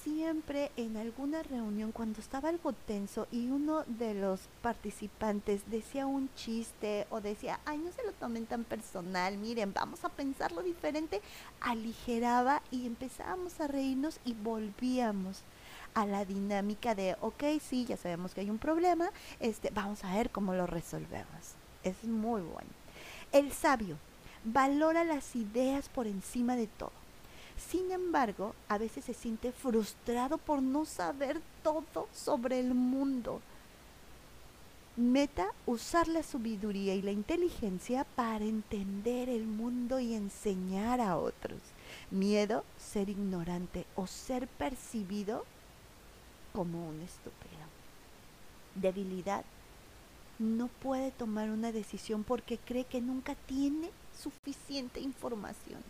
siempre 0.04 0.72
en 0.78 0.98
alguna 0.98 1.44
reunión 1.44 1.92
cuando 1.92 2.20
estaba 2.20 2.50
algo 2.50 2.74
tenso 2.74 3.28
y 3.32 3.48
uno 3.48 3.84
de 3.86 4.14
los 4.14 4.42
participantes 4.62 5.70
decía 5.70 6.06
un 6.06 6.30
chiste 6.36 7.08
o 7.10 7.22
decía, 7.22 7.60
ay, 7.66 7.78
no 7.78 7.92
se 7.92 8.04
lo 8.04 8.12
tomen 8.14 8.46
tan 8.46 8.64
personal, 8.64 9.38
miren, 9.38 9.74
vamos 9.74 10.04
a 10.04 10.10
pensarlo 10.10 10.62
diferente, 10.62 11.22
aligeraba 11.62 12.62
y 12.72 12.86
empezábamos 12.86 13.60
a 13.60 13.68
reírnos 13.68 14.20
y 14.26 14.34
volvíamos 14.34 15.44
a 15.94 16.06
la 16.06 16.26
dinámica 16.26 16.96
de, 16.96 17.16
ok, 17.22 17.44
sí, 17.62 17.86
ya 17.86 17.98
sabemos 17.98 18.34
que 18.34 18.42
hay 18.42 18.50
un 18.50 18.58
problema, 18.58 19.12
este, 19.40 19.70
vamos 19.70 20.04
a 20.04 20.16
ver 20.16 20.30
cómo 20.32 20.54
lo 20.54 20.66
resolvemos. 20.66 21.56
Es 21.84 22.04
muy 22.04 22.42
bueno. 22.42 22.70
El 23.32 23.52
sabio 23.52 23.98
valora 24.44 25.04
las 25.04 25.36
ideas 25.36 25.90
por 25.90 26.08
encima 26.08 26.56
de 26.56 26.68
todo 26.68 27.03
sin 27.70 27.92
embargo, 27.92 28.56
a 28.68 28.78
veces 28.78 29.06
se 29.06 29.14
siente 29.14 29.52
frustrado 29.52 30.38
por 30.38 30.62
no 30.62 30.86
saber 30.86 31.42
todo 31.64 32.08
sobre 32.14 32.60
el 32.60 32.74
mundo. 32.74 33.42
Meta, 34.96 35.48
usar 35.66 36.08
la 36.08 36.22
sabiduría 36.22 36.94
y 36.94 37.02
la 37.02 37.12
inteligencia 37.12 38.04
para 38.04 38.46
entender 38.46 39.28
el 39.28 39.46
mundo 39.46 40.00
y 40.00 40.14
enseñar 40.14 41.02
a 41.02 41.18
otros. 41.18 41.60
Miedo, 42.12 42.64
ser 42.78 43.10
ignorante 43.10 43.86
o 43.96 44.06
ser 44.06 44.48
percibido 44.48 45.46
como 46.54 46.88
un 46.90 47.02
estúpido. 47.02 47.64
Debilidad, 48.76 49.44
no 50.38 50.68
puede 50.68 51.12
tomar 51.12 51.50
una 51.50 51.72
decisión 51.72 52.24
porque 52.24 52.58
cree 52.58 52.86
que 52.86 53.02
nunca 53.02 53.36
tiene 53.36 53.90
suficiente 54.16 55.00
información. 55.00 55.82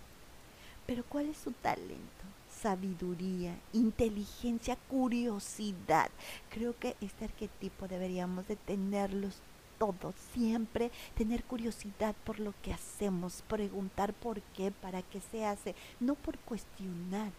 Pero 0.86 1.04
¿cuál 1.08 1.30
es 1.30 1.38
su 1.38 1.52
talento? 1.52 2.24
Sabiduría, 2.62 3.56
inteligencia, 3.74 4.78
curiosidad. 4.90 6.10
Creo 6.50 6.78
que 6.78 6.96
este 7.02 7.26
arquetipo 7.26 7.88
deberíamos 7.88 8.48
de 8.48 8.56
tenerlos 8.56 9.42
todos, 9.80 10.16
siempre 10.34 10.92
tener 11.16 11.44
curiosidad 11.44 12.16
por 12.24 12.40
lo 12.40 12.54
que 12.62 12.74
hacemos, 12.74 13.44
preguntar 13.48 14.14
por 14.14 14.42
qué, 14.56 14.72
para 14.72 15.02
qué 15.02 15.20
se 15.32 15.46
hace, 15.46 15.76
no 16.00 16.16
por 16.16 16.38
cuestionar, 16.40 17.32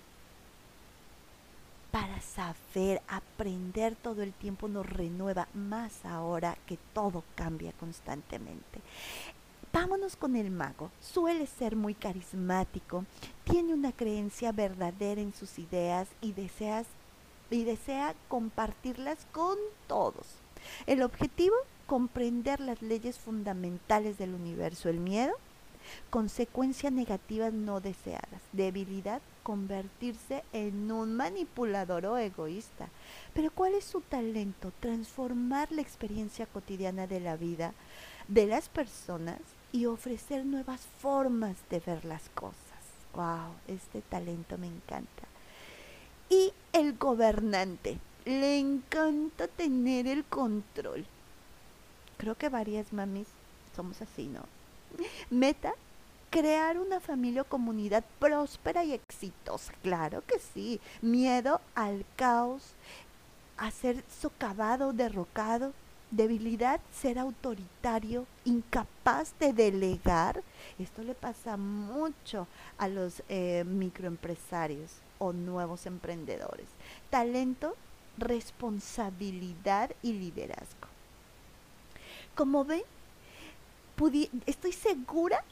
para 1.90 2.20
saber, 2.20 3.00
aprender 3.06 3.94
todo 3.94 4.22
el 4.22 4.32
tiempo 4.32 4.66
nos 4.66 4.84
renueva, 4.84 5.46
más 5.54 6.04
ahora 6.04 6.58
que 6.66 6.76
todo 6.92 7.22
cambia 7.36 7.72
constantemente. 7.72 8.80
Vámonos 9.75 10.14
con 10.14 10.37
el 10.37 10.52
mago. 10.52 10.93
Suele 11.00 11.49
ser 11.49 11.75
muy 11.75 11.95
carismático, 11.95 13.04
tiene 13.43 13.75
una 13.75 13.90
creencia 13.90 14.52
verdadera 14.52 15.21
en 15.21 15.35
sus 15.35 15.59
ideas 15.59 16.07
y, 16.21 16.31
deseas, 16.31 16.87
y 17.50 17.64
desea 17.64 18.14
compartirlas 18.28 19.26
con 19.33 19.59
todos. 19.88 20.28
El 20.87 21.02
objetivo, 21.02 21.57
comprender 21.88 22.61
las 22.61 22.83
leyes 22.83 23.19
fundamentales 23.19 24.16
del 24.16 24.35
universo, 24.35 24.88
el 24.88 25.00
miedo, 25.00 25.33
consecuencias 26.09 26.93
negativas 26.93 27.52
no 27.52 27.81
deseadas, 27.81 28.43
debilidad, 28.52 29.21
convertirse 29.43 30.45
en 30.52 30.93
un 30.93 31.16
manipulador 31.16 32.07
o 32.07 32.16
egoísta. 32.16 32.90
Pero 33.35 33.50
¿cuál 33.50 33.75
es 33.75 33.85
su 33.85 34.02
talento? 34.02 34.73
Transformar 34.78 35.73
la 35.73 35.83
experiencia 35.83 36.47
cotidiana 36.47 37.09
de 37.09 37.19
la 37.19 37.37
vida 37.37 37.75
de 38.28 38.47
las 38.47 38.69
personas 38.69 39.40
y 39.75 39.87
ofrecer 39.87 40.47
nuevas 40.47 40.83
formas 41.00 41.57
de 41.69 41.81
ver 41.81 42.04
las 42.04 42.28
cosas. 42.28 42.54
¡Wow! 43.12 43.57
Este 43.66 44.02
talento 44.02 44.57
me 44.57 44.69
encanta. 44.69 45.25
Y 46.28 46.52
el 46.73 46.97
gobernante. 46.97 47.99
Le 48.25 48.57
encanta 48.57 49.49
tener 49.49 50.07
el 50.07 50.25
control. 50.26 51.04
Creo 52.19 52.37
que 52.37 52.49
varias 52.49 52.93
mamis 52.93 53.26
somos 53.75 54.00
así, 54.00 54.28
¿no? 54.28 54.45
Meta, 55.28 55.75
crear 56.31 56.78
una 56.78 57.00
familia 57.00 57.43
o 57.43 57.47
comunidad 57.47 58.04
próspera 58.21 58.85
y 58.85 58.93
exitosa. 58.93 59.73
Claro 59.83 60.23
que 60.25 60.38
sí. 60.38 60.81
Miedo 61.02 61.61
al 61.75 62.04
caos, 62.14 62.62
a 63.57 63.73
ser 63.73 64.04
socavado, 64.21 64.93
derrocado. 64.93 65.73
Debilidad, 66.14 66.80
ser 66.92 67.18
autoritario, 67.18 68.25
incapaz 68.44 69.35
de 69.40 69.52
delegar. 69.52 70.44
Esto 70.78 71.02
le 71.02 71.12
pasa 71.12 71.56
mucho 71.56 72.47
a 72.78 72.87
los 72.87 73.25
eh, 73.28 73.64
microempresarios 73.66 74.92
o 75.18 75.33
nuevos 75.33 75.87
emprendedores. 75.87 76.66
Talento, 77.11 77.75
responsabilidad 78.16 79.90
y 80.02 80.12
liderazgo. 80.12 80.87
Como 82.37 82.64
ven, 82.64 82.83
estoy 84.47 84.73
segura 84.73 85.42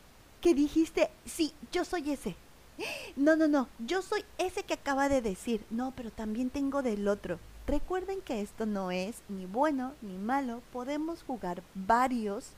que 0.40 0.54
dijiste, 0.54 1.10
sí, 1.24 1.52
yo 1.72 1.84
soy 1.84 2.12
ese. 2.12 2.36
No, 3.16 3.34
no, 3.34 3.48
no, 3.48 3.68
yo 3.80 4.00
soy 4.00 4.24
ese 4.38 4.62
que 4.62 4.74
acaba 4.74 5.08
de 5.08 5.22
decir. 5.22 5.64
No, 5.70 5.92
pero 5.96 6.12
también 6.12 6.50
tengo 6.50 6.82
del 6.82 7.08
otro. 7.08 7.40
Recuerden 7.66 8.20
que 8.20 8.40
esto 8.40 8.66
no 8.66 8.90
es 8.90 9.22
ni 9.28 9.46
bueno 9.46 9.92
ni 10.02 10.18
malo. 10.18 10.62
Podemos 10.72 11.22
jugar 11.22 11.62
varios 11.74 12.50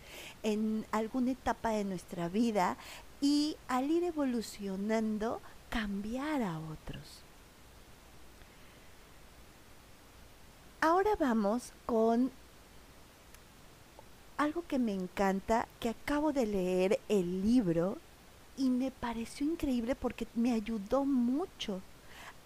en 0.42 0.86
alguna 0.92 1.32
etapa 1.32 1.70
de 1.70 1.84
nuestra 1.84 2.28
vida 2.28 2.76
y 3.20 3.56
al 3.68 3.90
ir 3.90 4.04
evolucionando 4.04 5.40
cambiar 5.68 6.42
a 6.42 6.58
otros. 6.58 7.22
Ahora 10.80 11.16
vamos 11.18 11.72
con 11.86 12.30
algo 14.36 14.64
que 14.66 14.78
me 14.78 14.92
encanta, 14.92 15.66
que 15.80 15.88
acabo 15.88 16.32
de 16.32 16.46
leer 16.46 17.00
el 17.08 17.42
libro 17.42 17.98
y 18.56 18.70
me 18.70 18.90
pareció 18.90 19.46
increíble 19.46 19.94
porque 19.94 20.26
me 20.34 20.52
ayudó 20.52 21.04
mucho 21.04 21.80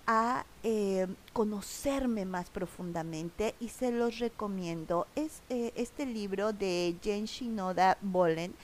a 0.08 0.46
eh, 0.62 1.06
conocerme 1.34 2.24
más 2.24 2.48
profundamente 2.48 3.54
y 3.60 3.68
se 3.68 3.92
los 3.92 4.18
recomiendo. 4.18 5.06
Es 5.14 5.42
eh, 5.50 5.70
este 5.76 6.06
libro 6.06 6.54
de 6.54 6.96
Jen 7.02 7.26
Shinoda 7.26 7.98
Bolen. 8.00 8.54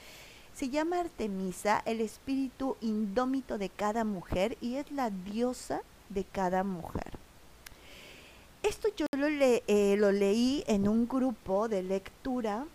Se 0.55 0.69
llama 0.69 1.01
Artemisa, 1.01 1.83
el 1.85 2.01
espíritu 2.01 2.77
indómito 2.81 3.59
de 3.59 3.69
cada 3.69 4.03
mujer 4.03 4.57
y 4.59 4.75
es 4.75 4.91
la 4.91 5.11
diosa 5.11 5.81
de 6.09 6.23
cada 6.23 6.63
mujer. 6.63 7.19
Esto 8.63 8.87
yo 8.97 9.05
lo, 9.15 9.27
eh, 9.27 9.95
lo 9.99 10.11
leí 10.11 10.63
en 10.65 10.87
un 10.87 11.07
grupo 11.07 11.67
de 11.67 11.83
lectura 11.83 12.65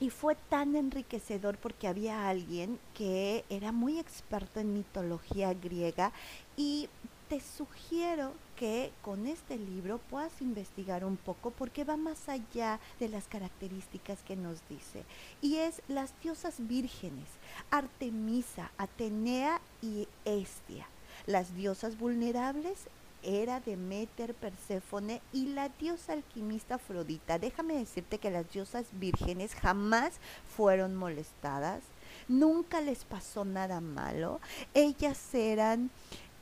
y 0.00 0.08
fue 0.08 0.34
tan 0.48 0.76
enriquecedor 0.76 1.58
porque 1.58 1.88
había 1.88 2.30
alguien 2.30 2.78
que 2.94 3.44
era 3.50 3.70
muy 3.70 3.98
experto 3.98 4.60
en 4.60 4.72
mitología 4.72 5.52
griega 5.52 6.10
y 6.56 6.88
te 7.32 7.40
sugiero 7.40 8.34
que 8.56 8.92
con 9.00 9.26
este 9.26 9.56
libro 9.56 9.96
puedas 10.10 10.42
investigar 10.42 11.02
un 11.02 11.16
poco 11.16 11.50
porque 11.50 11.82
va 11.82 11.96
más 11.96 12.28
allá 12.28 12.78
de 13.00 13.08
las 13.08 13.26
características 13.26 14.22
que 14.22 14.36
nos 14.36 14.58
dice. 14.68 15.02
Y 15.40 15.56
es 15.56 15.80
las 15.88 16.12
diosas 16.20 16.56
vírgenes, 16.58 17.30
Artemisa, 17.70 18.70
Atenea 18.76 19.62
y 19.80 20.08
Estia. 20.26 20.86
Las 21.24 21.54
diosas 21.54 21.96
vulnerables 21.96 22.80
era 23.22 23.60
Demeter, 23.60 24.34
Perséfone 24.34 25.22
y 25.32 25.46
la 25.46 25.70
diosa 25.70 26.12
alquimista 26.12 26.74
Afrodita. 26.74 27.38
Déjame 27.38 27.78
decirte 27.78 28.18
que 28.18 28.30
las 28.30 28.52
diosas 28.52 28.84
vírgenes 28.92 29.54
jamás 29.54 30.18
fueron 30.54 30.96
molestadas, 30.96 31.82
nunca 32.28 32.82
les 32.82 33.06
pasó 33.06 33.46
nada 33.46 33.80
malo. 33.80 34.38
Ellas 34.74 35.34
eran 35.34 35.90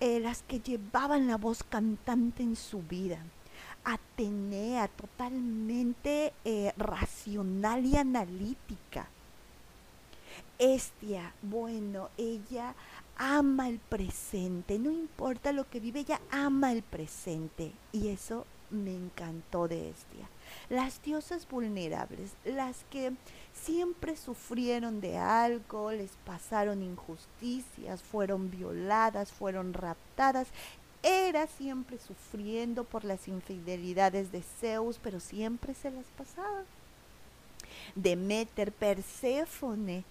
las 0.00 0.42
que 0.42 0.60
llevaban 0.60 1.26
la 1.26 1.36
voz 1.36 1.62
cantante 1.62 2.42
en 2.42 2.56
su 2.56 2.82
vida. 2.82 3.22
Atenea, 3.84 4.88
totalmente 4.88 6.32
eh, 6.44 6.72
racional 6.76 7.84
y 7.84 7.96
analítica. 7.96 9.08
Estia, 10.58 11.34
bueno, 11.42 12.10
ella 12.16 12.74
ama 13.16 13.68
el 13.68 13.78
presente, 13.78 14.78
no 14.78 14.90
importa 14.90 15.52
lo 15.52 15.68
que 15.68 15.80
vive, 15.80 16.00
ella 16.00 16.20
ama 16.30 16.72
el 16.72 16.82
presente. 16.82 17.72
Y 17.92 18.08
eso 18.08 18.46
me 18.70 18.94
encantó 18.94 19.68
de 19.68 19.90
Estia. 19.90 20.28
Las 20.68 21.02
diosas 21.02 21.48
vulnerables, 21.48 22.32
las 22.44 22.84
que 22.90 23.12
siempre 23.52 24.16
sufrieron 24.16 25.00
de 25.00 25.18
algo, 25.18 25.90
les 25.92 26.12
pasaron 26.24 26.82
injusticias, 26.82 28.02
fueron 28.02 28.50
violadas, 28.50 29.32
fueron 29.32 29.72
raptadas, 29.72 30.48
era 31.02 31.46
siempre 31.46 31.98
sufriendo 31.98 32.84
por 32.84 33.04
las 33.04 33.26
infidelidades 33.26 34.32
de 34.32 34.42
Zeus, 34.42 34.98
pero 35.02 35.18
siempre 35.18 35.74
se 35.74 35.90
las 35.90 36.06
pasaba. 36.16 36.64
Demeter, 37.94 38.72
Perséfone, 38.72 40.04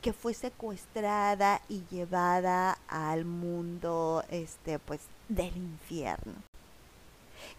que 0.00 0.12
fue 0.12 0.32
secuestrada 0.32 1.60
y 1.68 1.82
llevada 1.90 2.78
al 2.88 3.24
mundo 3.24 4.24
este 4.30 4.78
pues 4.78 5.00
del 5.28 5.54
infierno. 5.56 6.49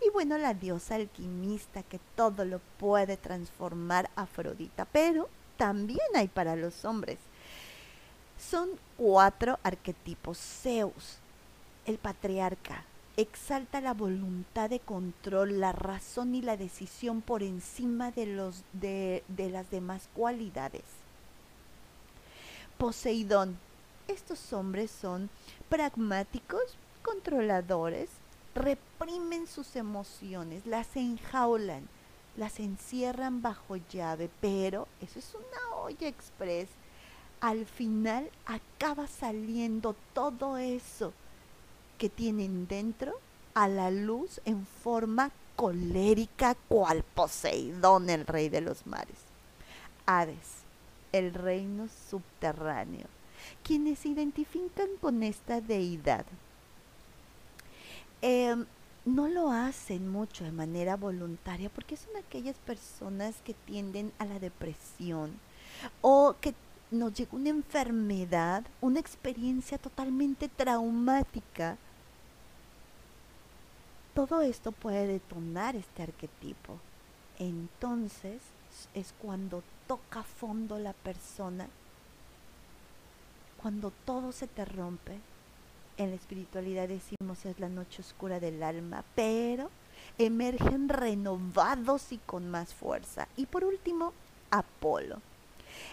Y 0.06 0.10
bueno, 0.12 0.38
la 0.38 0.54
diosa 0.54 0.95
alquimista 0.95 1.84
que 1.84 1.99
todo 2.15 2.45
lo 2.45 2.60
puede 2.77 3.17
transformar 3.17 4.10
Afrodita, 4.15 4.86
pero 4.86 5.30
también 5.58 5.99
hay 6.15 6.27
para 6.27 6.56
los 6.56 6.86
hombres. 6.86 7.17
Son 8.38 8.69
cuatro 8.97 9.60
arquetipos. 9.63 10.38
Zeus, 10.38 11.17
el 11.86 11.97
patriarca, 11.97 12.86
exalta 13.17 13.82
la 13.82 13.93
voluntad 13.93 14.69
de 14.69 14.80
control, 14.80 15.60
la 15.60 15.71
razón 15.71 16.34
y 16.34 16.41
la 16.41 16.58
decisión 16.58 17.21
por 17.21 17.43
encima 17.43 18.12
de, 18.12 18.25
los, 18.25 18.63
de, 18.73 19.23
de 19.27 19.49
las 19.49 19.69
demás 19.69 20.10
cualidades. 20.15 20.84
Poseidón. 22.77 23.58
Estos 24.08 24.51
hombres 24.54 24.89
son 24.89 25.30
pragmáticos, 25.69 26.62
controladores, 27.04 28.10
reprimen 28.55 29.47
sus 29.47 29.75
emociones, 29.75 30.65
las 30.65 30.95
enjaulan, 30.95 31.87
las 32.37 32.59
encierran 32.59 33.41
bajo 33.41 33.77
llave, 33.91 34.29
pero 34.39 34.87
eso 35.01 35.19
es 35.19 35.33
una 35.35 35.77
olla 35.77 36.07
express. 36.07 36.69
Al 37.39 37.65
final 37.65 38.29
acaba 38.45 39.07
saliendo 39.07 39.95
todo 40.13 40.57
eso 40.57 41.13
que 41.97 42.09
tienen 42.09 42.67
dentro 42.67 43.13
a 43.53 43.67
la 43.67 43.91
luz 43.91 44.41
en 44.45 44.65
forma 44.65 45.31
colérica 45.55 46.55
cual 46.67 47.03
Poseidón, 47.03 48.09
el 48.09 48.25
rey 48.25 48.49
de 48.49 48.61
los 48.61 48.87
mares. 48.87 49.17
Hades, 50.05 50.63
el 51.11 51.33
reino 51.33 51.87
subterráneo, 52.09 53.07
quienes 53.63 53.99
se 53.99 54.09
identifican 54.09 54.89
con 54.99 55.23
esta 55.23 55.61
deidad. 55.61 56.25
Em, 58.21 58.65
no 59.05 59.27
lo 59.27 59.51
hacen 59.51 60.07
mucho 60.07 60.43
de 60.43 60.51
manera 60.51 60.95
voluntaria 60.95 61.69
porque 61.69 61.97
son 61.97 62.15
aquellas 62.17 62.55
personas 62.57 63.36
que 63.43 63.53
tienden 63.53 64.12
a 64.19 64.25
la 64.25 64.39
depresión 64.39 65.39
o 66.01 66.36
que 66.39 66.53
nos 66.91 67.13
llega 67.13 67.31
una 67.31 67.49
enfermedad, 67.49 68.63
una 68.81 68.99
experiencia 68.99 69.77
totalmente 69.77 70.49
traumática. 70.49 71.77
Todo 74.13 74.41
esto 74.41 74.71
puede 74.71 75.07
detonar 75.07 75.75
este 75.75 76.03
arquetipo. 76.03 76.77
Entonces 77.39 78.41
es 78.93 79.13
cuando 79.19 79.63
toca 79.88 80.21
fondo 80.21 80.77
la 80.77 80.93
persona, 80.93 81.67
cuando 83.62 83.91
todo 84.05 84.31
se 84.31 84.47
te 84.47 84.65
rompe. 84.65 85.17
En 85.97 86.10
la 86.10 86.15
espiritualidad 86.15 86.88
decimos 86.88 87.45
es 87.45 87.60
la 87.60 87.69
noche 87.69 88.01
oscura 88.01 88.39
del 88.39 88.63
alma, 88.63 89.04
pero 89.15 89.69
emergen 90.17 90.89
renovados 90.89 92.12
y 92.12 92.17
con 92.17 92.49
más 92.49 92.73
fuerza. 92.73 93.27
Y 93.38 93.45
por 93.45 93.63
último, 93.63 94.13
Apolo. 94.49 95.21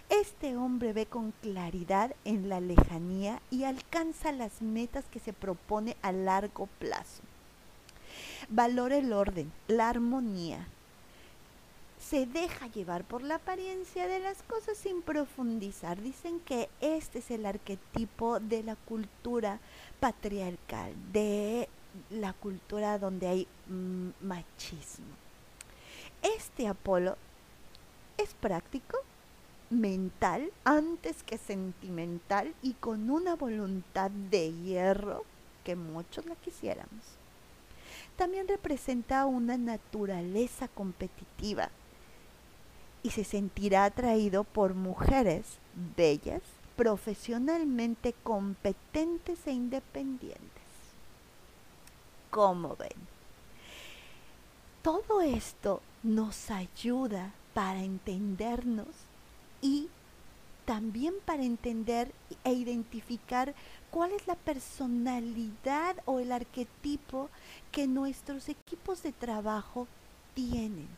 Este 0.09 0.57
hombre 0.57 0.93
ve 0.93 1.07
con 1.07 1.33
claridad 1.43 2.15
en 2.25 2.49
la 2.49 2.61
lejanía 2.61 3.41
y 3.51 3.65
alcanza 3.65 4.33
las 4.33 4.63
metas 4.63 5.05
que 5.11 5.21
se 5.21 5.33
propone 5.33 5.97
a 6.03 6.13
largo 6.13 6.67
plazo. 6.79 7.23
Valora 8.49 8.97
el 8.97 9.13
orden, 9.13 9.53
la 9.69 9.89
armonía, 9.89 10.67
se 12.09 12.25
deja 12.25 12.69
llevar 12.69 13.05
por 13.05 13.23
la 13.23 13.35
apariencia 13.35 14.09
de 14.09 14.19
las 14.19 14.43
cosas 14.45 14.79
sin 14.79 15.03
profundizar. 15.03 16.01
Dicen 16.01 16.41
que 16.41 16.71
este 16.81 17.19
es 17.19 17.31
el 17.31 17.45
arquetipo 17.45 18.41
de 18.41 18.63
la 18.63 18.77
cultura 18.77 19.61
patriarcal, 20.01 20.95
de 21.13 21.69
la 22.11 22.33
cultura 22.33 22.99
donde 22.99 23.27
hay 23.27 23.49
mm, 23.67 24.09
machismo. 24.23 25.07
Este 26.23 26.67
Apolo 26.67 27.17
es 28.17 28.33
práctico, 28.33 28.97
mental, 29.69 30.51
antes 30.65 31.23
que 31.23 31.37
sentimental 31.37 32.55
y 32.63 32.73
con 32.75 33.11
una 33.11 33.37
voluntad 33.37 34.11
de 34.11 34.51
hierro 34.53 35.25
que 35.63 35.77
muchos 35.77 36.25
la 36.25 36.37
quisiéramos. 36.37 37.05
También 38.17 38.49
representa 38.49 39.27
una 39.27 39.59
naturaleza 39.59 40.69
competitiva 40.69 41.71
y 43.03 43.11
se 43.11 43.25
sentirá 43.25 43.85
atraído 43.85 44.45
por 44.45 44.75
mujeres 44.75 45.45
bellas, 45.97 46.43
profesionalmente 46.77 48.15
competentes 48.23 49.47
e 49.47 49.53
independientes. 49.53 50.43
¿Cómo 52.31 52.77
ven? 52.77 53.09
Todo 54.83 55.21
esto 55.21 55.83
nos 56.03 56.51
ayuda 56.51 57.33
para 57.55 57.83
entendernos 57.83 58.87
y 59.61 59.89
también 60.65 61.15
para 61.25 61.43
entender 61.43 62.13
e 62.45 62.53
identificar 62.53 63.55
cuál 63.91 64.13
es 64.13 64.27
la 64.27 64.37
personalidad 64.37 65.97
o 66.05 66.21
el 66.21 66.31
arquetipo 66.31 67.31
que 67.73 67.87
nuestros 67.87 68.49
equipos 68.49 69.03
de 69.03 69.13
trabajo 69.13 69.89
tienen 70.35 70.89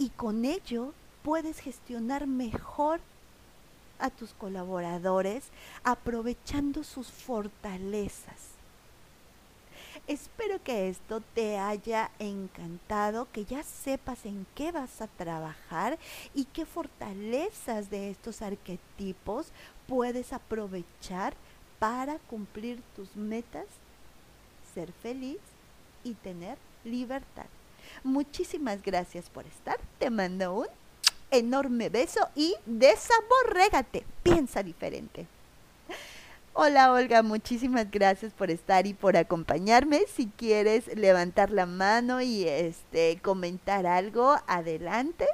y 0.00 0.08
con 0.08 0.46
ello 0.46 0.94
puedes 1.22 1.60
gestionar 1.60 2.26
mejor 2.26 3.00
a 3.98 4.08
tus 4.08 4.32
colaboradores 4.32 5.44
aprovechando 5.84 6.84
sus 6.84 7.08
fortalezas. 7.08 8.54
Espero 10.06 10.60
que 10.62 10.88
esto 10.88 11.20
te 11.34 11.58
haya 11.58 12.10
encantado, 12.18 13.28
que 13.30 13.44
ya 13.44 13.62
sepas 13.62 14.24
en 14.24 14.46
qué 14.54 14.72
vas 14.72 15.02
a 15.02 15.06
trabajar 15.06 15.98
y 16.34 16.46
qué 16.46 16.64
fortalezas 16.64 17.90
de 17.90 18.10
estos 18.10 18.40
arquetipos 18.40 19.48
puedes 19.86 20.32
aprovechar 20.32 21.34
para 21.78 22.18
cumplir 22.20 22.80
tus 22.96 23.14
metas, 23.16 23.66
ser 24.72 24.90
feliz 24.92 25.40
y 26.04 26.14
tener 26.14 26.56
libertad. 26.84 27.59
Muchísimas 28.04 28.82
gracias 28.82 29.28
por 29.30 29.46
estar. 29.46 29.78
Te 29.98 30.10
mando 30.10 30.54
un 30.54 30.66
enorme 31.30 31.88
beso 31.88 32.20
y 32.34 32.54
desaborrégate. 32.66 34.04
Piensa 34.22 34.62
diferente. 34.62 35.26
Hola 36.52 36.92
Olga, 36.92 37.22
muchísimas 37.22 37.90
gracias 37.90 38.32
por 38.32 38.50
estar 38.50 38.86
y 38.86 38.92
por 38.92 39.16
acompañarme. 39.16 40.02
Si 40.12 40.26
quieres 40.26 40.88
levantar 40.96 41.50
la 41.50 41.64
mano 41.64 42.20
y 42.20 42.46
este 42.46 43.18
comentar 43.22 43.86
algo, 43.86 44.36
adelante. 44.46 45.26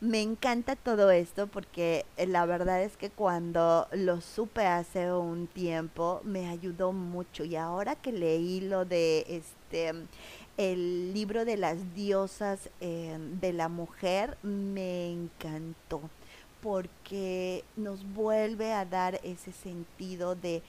Me 0.00 0.22
encanta 0.22 0.76
todo 0.76 1.10
esto 1.10 1.46
porque 1.46 2.06
eh, 2.16 2.26
la 2.26 2.46
verdad 2.46 2.82
es 2.82 2.96
que 2.96 3.10
cuando 3.10 3.86
lo 3.92 4.22
supe 4.22 4.64
hace 4.64 5.12
un 5.12 5.46
tiempo 5.46 6.22
me 6.24 6.48
ayudó 6.48 6.92
mucho 6.92 7.44
y 7.44 7.56
ahora 7.56 7.96
que 7.96 8.12
leí 8.12 8.62
lo 8.62 8.86
de 8.86 9.26
este 9.28 9.92
el 10.60 11.14
libro 11.14 11.46
de 11.46 11.56
las 11.56 11.94
diosas 11.94 12.68
eh, 12.82 13.16
de 13.40 13.54
la 13.54 13.70
mujer 13.70 14.36
me 14.42 15.10
encantó 15.10 16.02
porque 16.60 17.64
nos 17.76 18.04
vuelve 18.12 18.74
a 18.74 18.84
dar 18.84 19.18
ese 19.24 19.52
sentido 19.52 20.34
de 20.34 20.62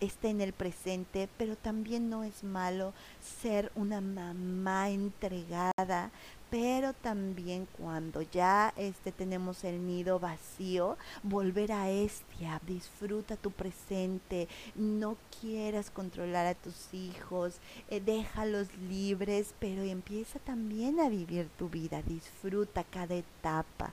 estar 0.00 0.30
en 0.30 0.40
el 0.40 0.52
presente, 0.52 1.28
pero 1.36 1.56
también 1.56 2.10
no 2.10 2.24
es 2.24 2.44
malo 2.44 2.92
ser 3.20 3.70
una 3.74 4.00
mamá 4.00 4.90
entregada, 4.90 6.10
pero 6.50 6.92
también 6.92 7.66
cuando 7.76 8.22
ya 8.22 8.72
este 8.76 9.12
tenemos 9.12 9.64
el 9.64 9.86
nido 9.86 10.18
vacío, 10.20 10.96
volver 11.22 11.72
a 11.72 11.90
este, 11.90 12.46
disfruta 12.66 13.36
tu 13.36 13.50
presente, 13.50 14.48
no 14.74 15.16
quieras 15.40 15.90
controlar 15.90 16.46
a 16.46 16.54
tus 16.54 16.94
hijos, 16.94 17.58
eh, 17.90 18.00
déjalos 18.00 18.68
libres, 18.88 19.54
pero 19.58 19.82
empieza 19.82 20.38
también 20.38 21.00
a 21.00 21.08
vivir 21.08 21.48
tu 21.58 21.68
vida, 21.68 22.02
disfruta 22.02 22.84
cada 22.84 23.14
etapa 23.14 23.92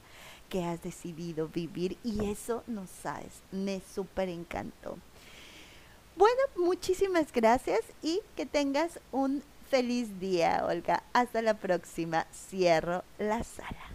que 0.49 0.63
has 0.63 0.83
decidido 0.83 1.47
vivir 1.47 1.97
y 2.03 2.25
eso 2.25 2.63
no 2.67 2.85
sabes, 2.85 3.41
me 3.51 3.81
súper 3.81 4.29
encantó. 4.29 4.97
Bueno, 6.15 6.41
muchísimas 6.55 7.31
gracias 7.31 7.81
y 8.01 8.21
que 8.35 8.45
tengas 8.45 8.99
un 9.11 9.43
feliz 9.69 10.19
día, 10.19 10.63
Olga. 10.67 11.03
Hasta 11.13 11.41
la 11.41 11.55
próxima. 11.55 12.27
Cierro 12.31 13.03
la 13.17 13.43
sala. 13.43 13.92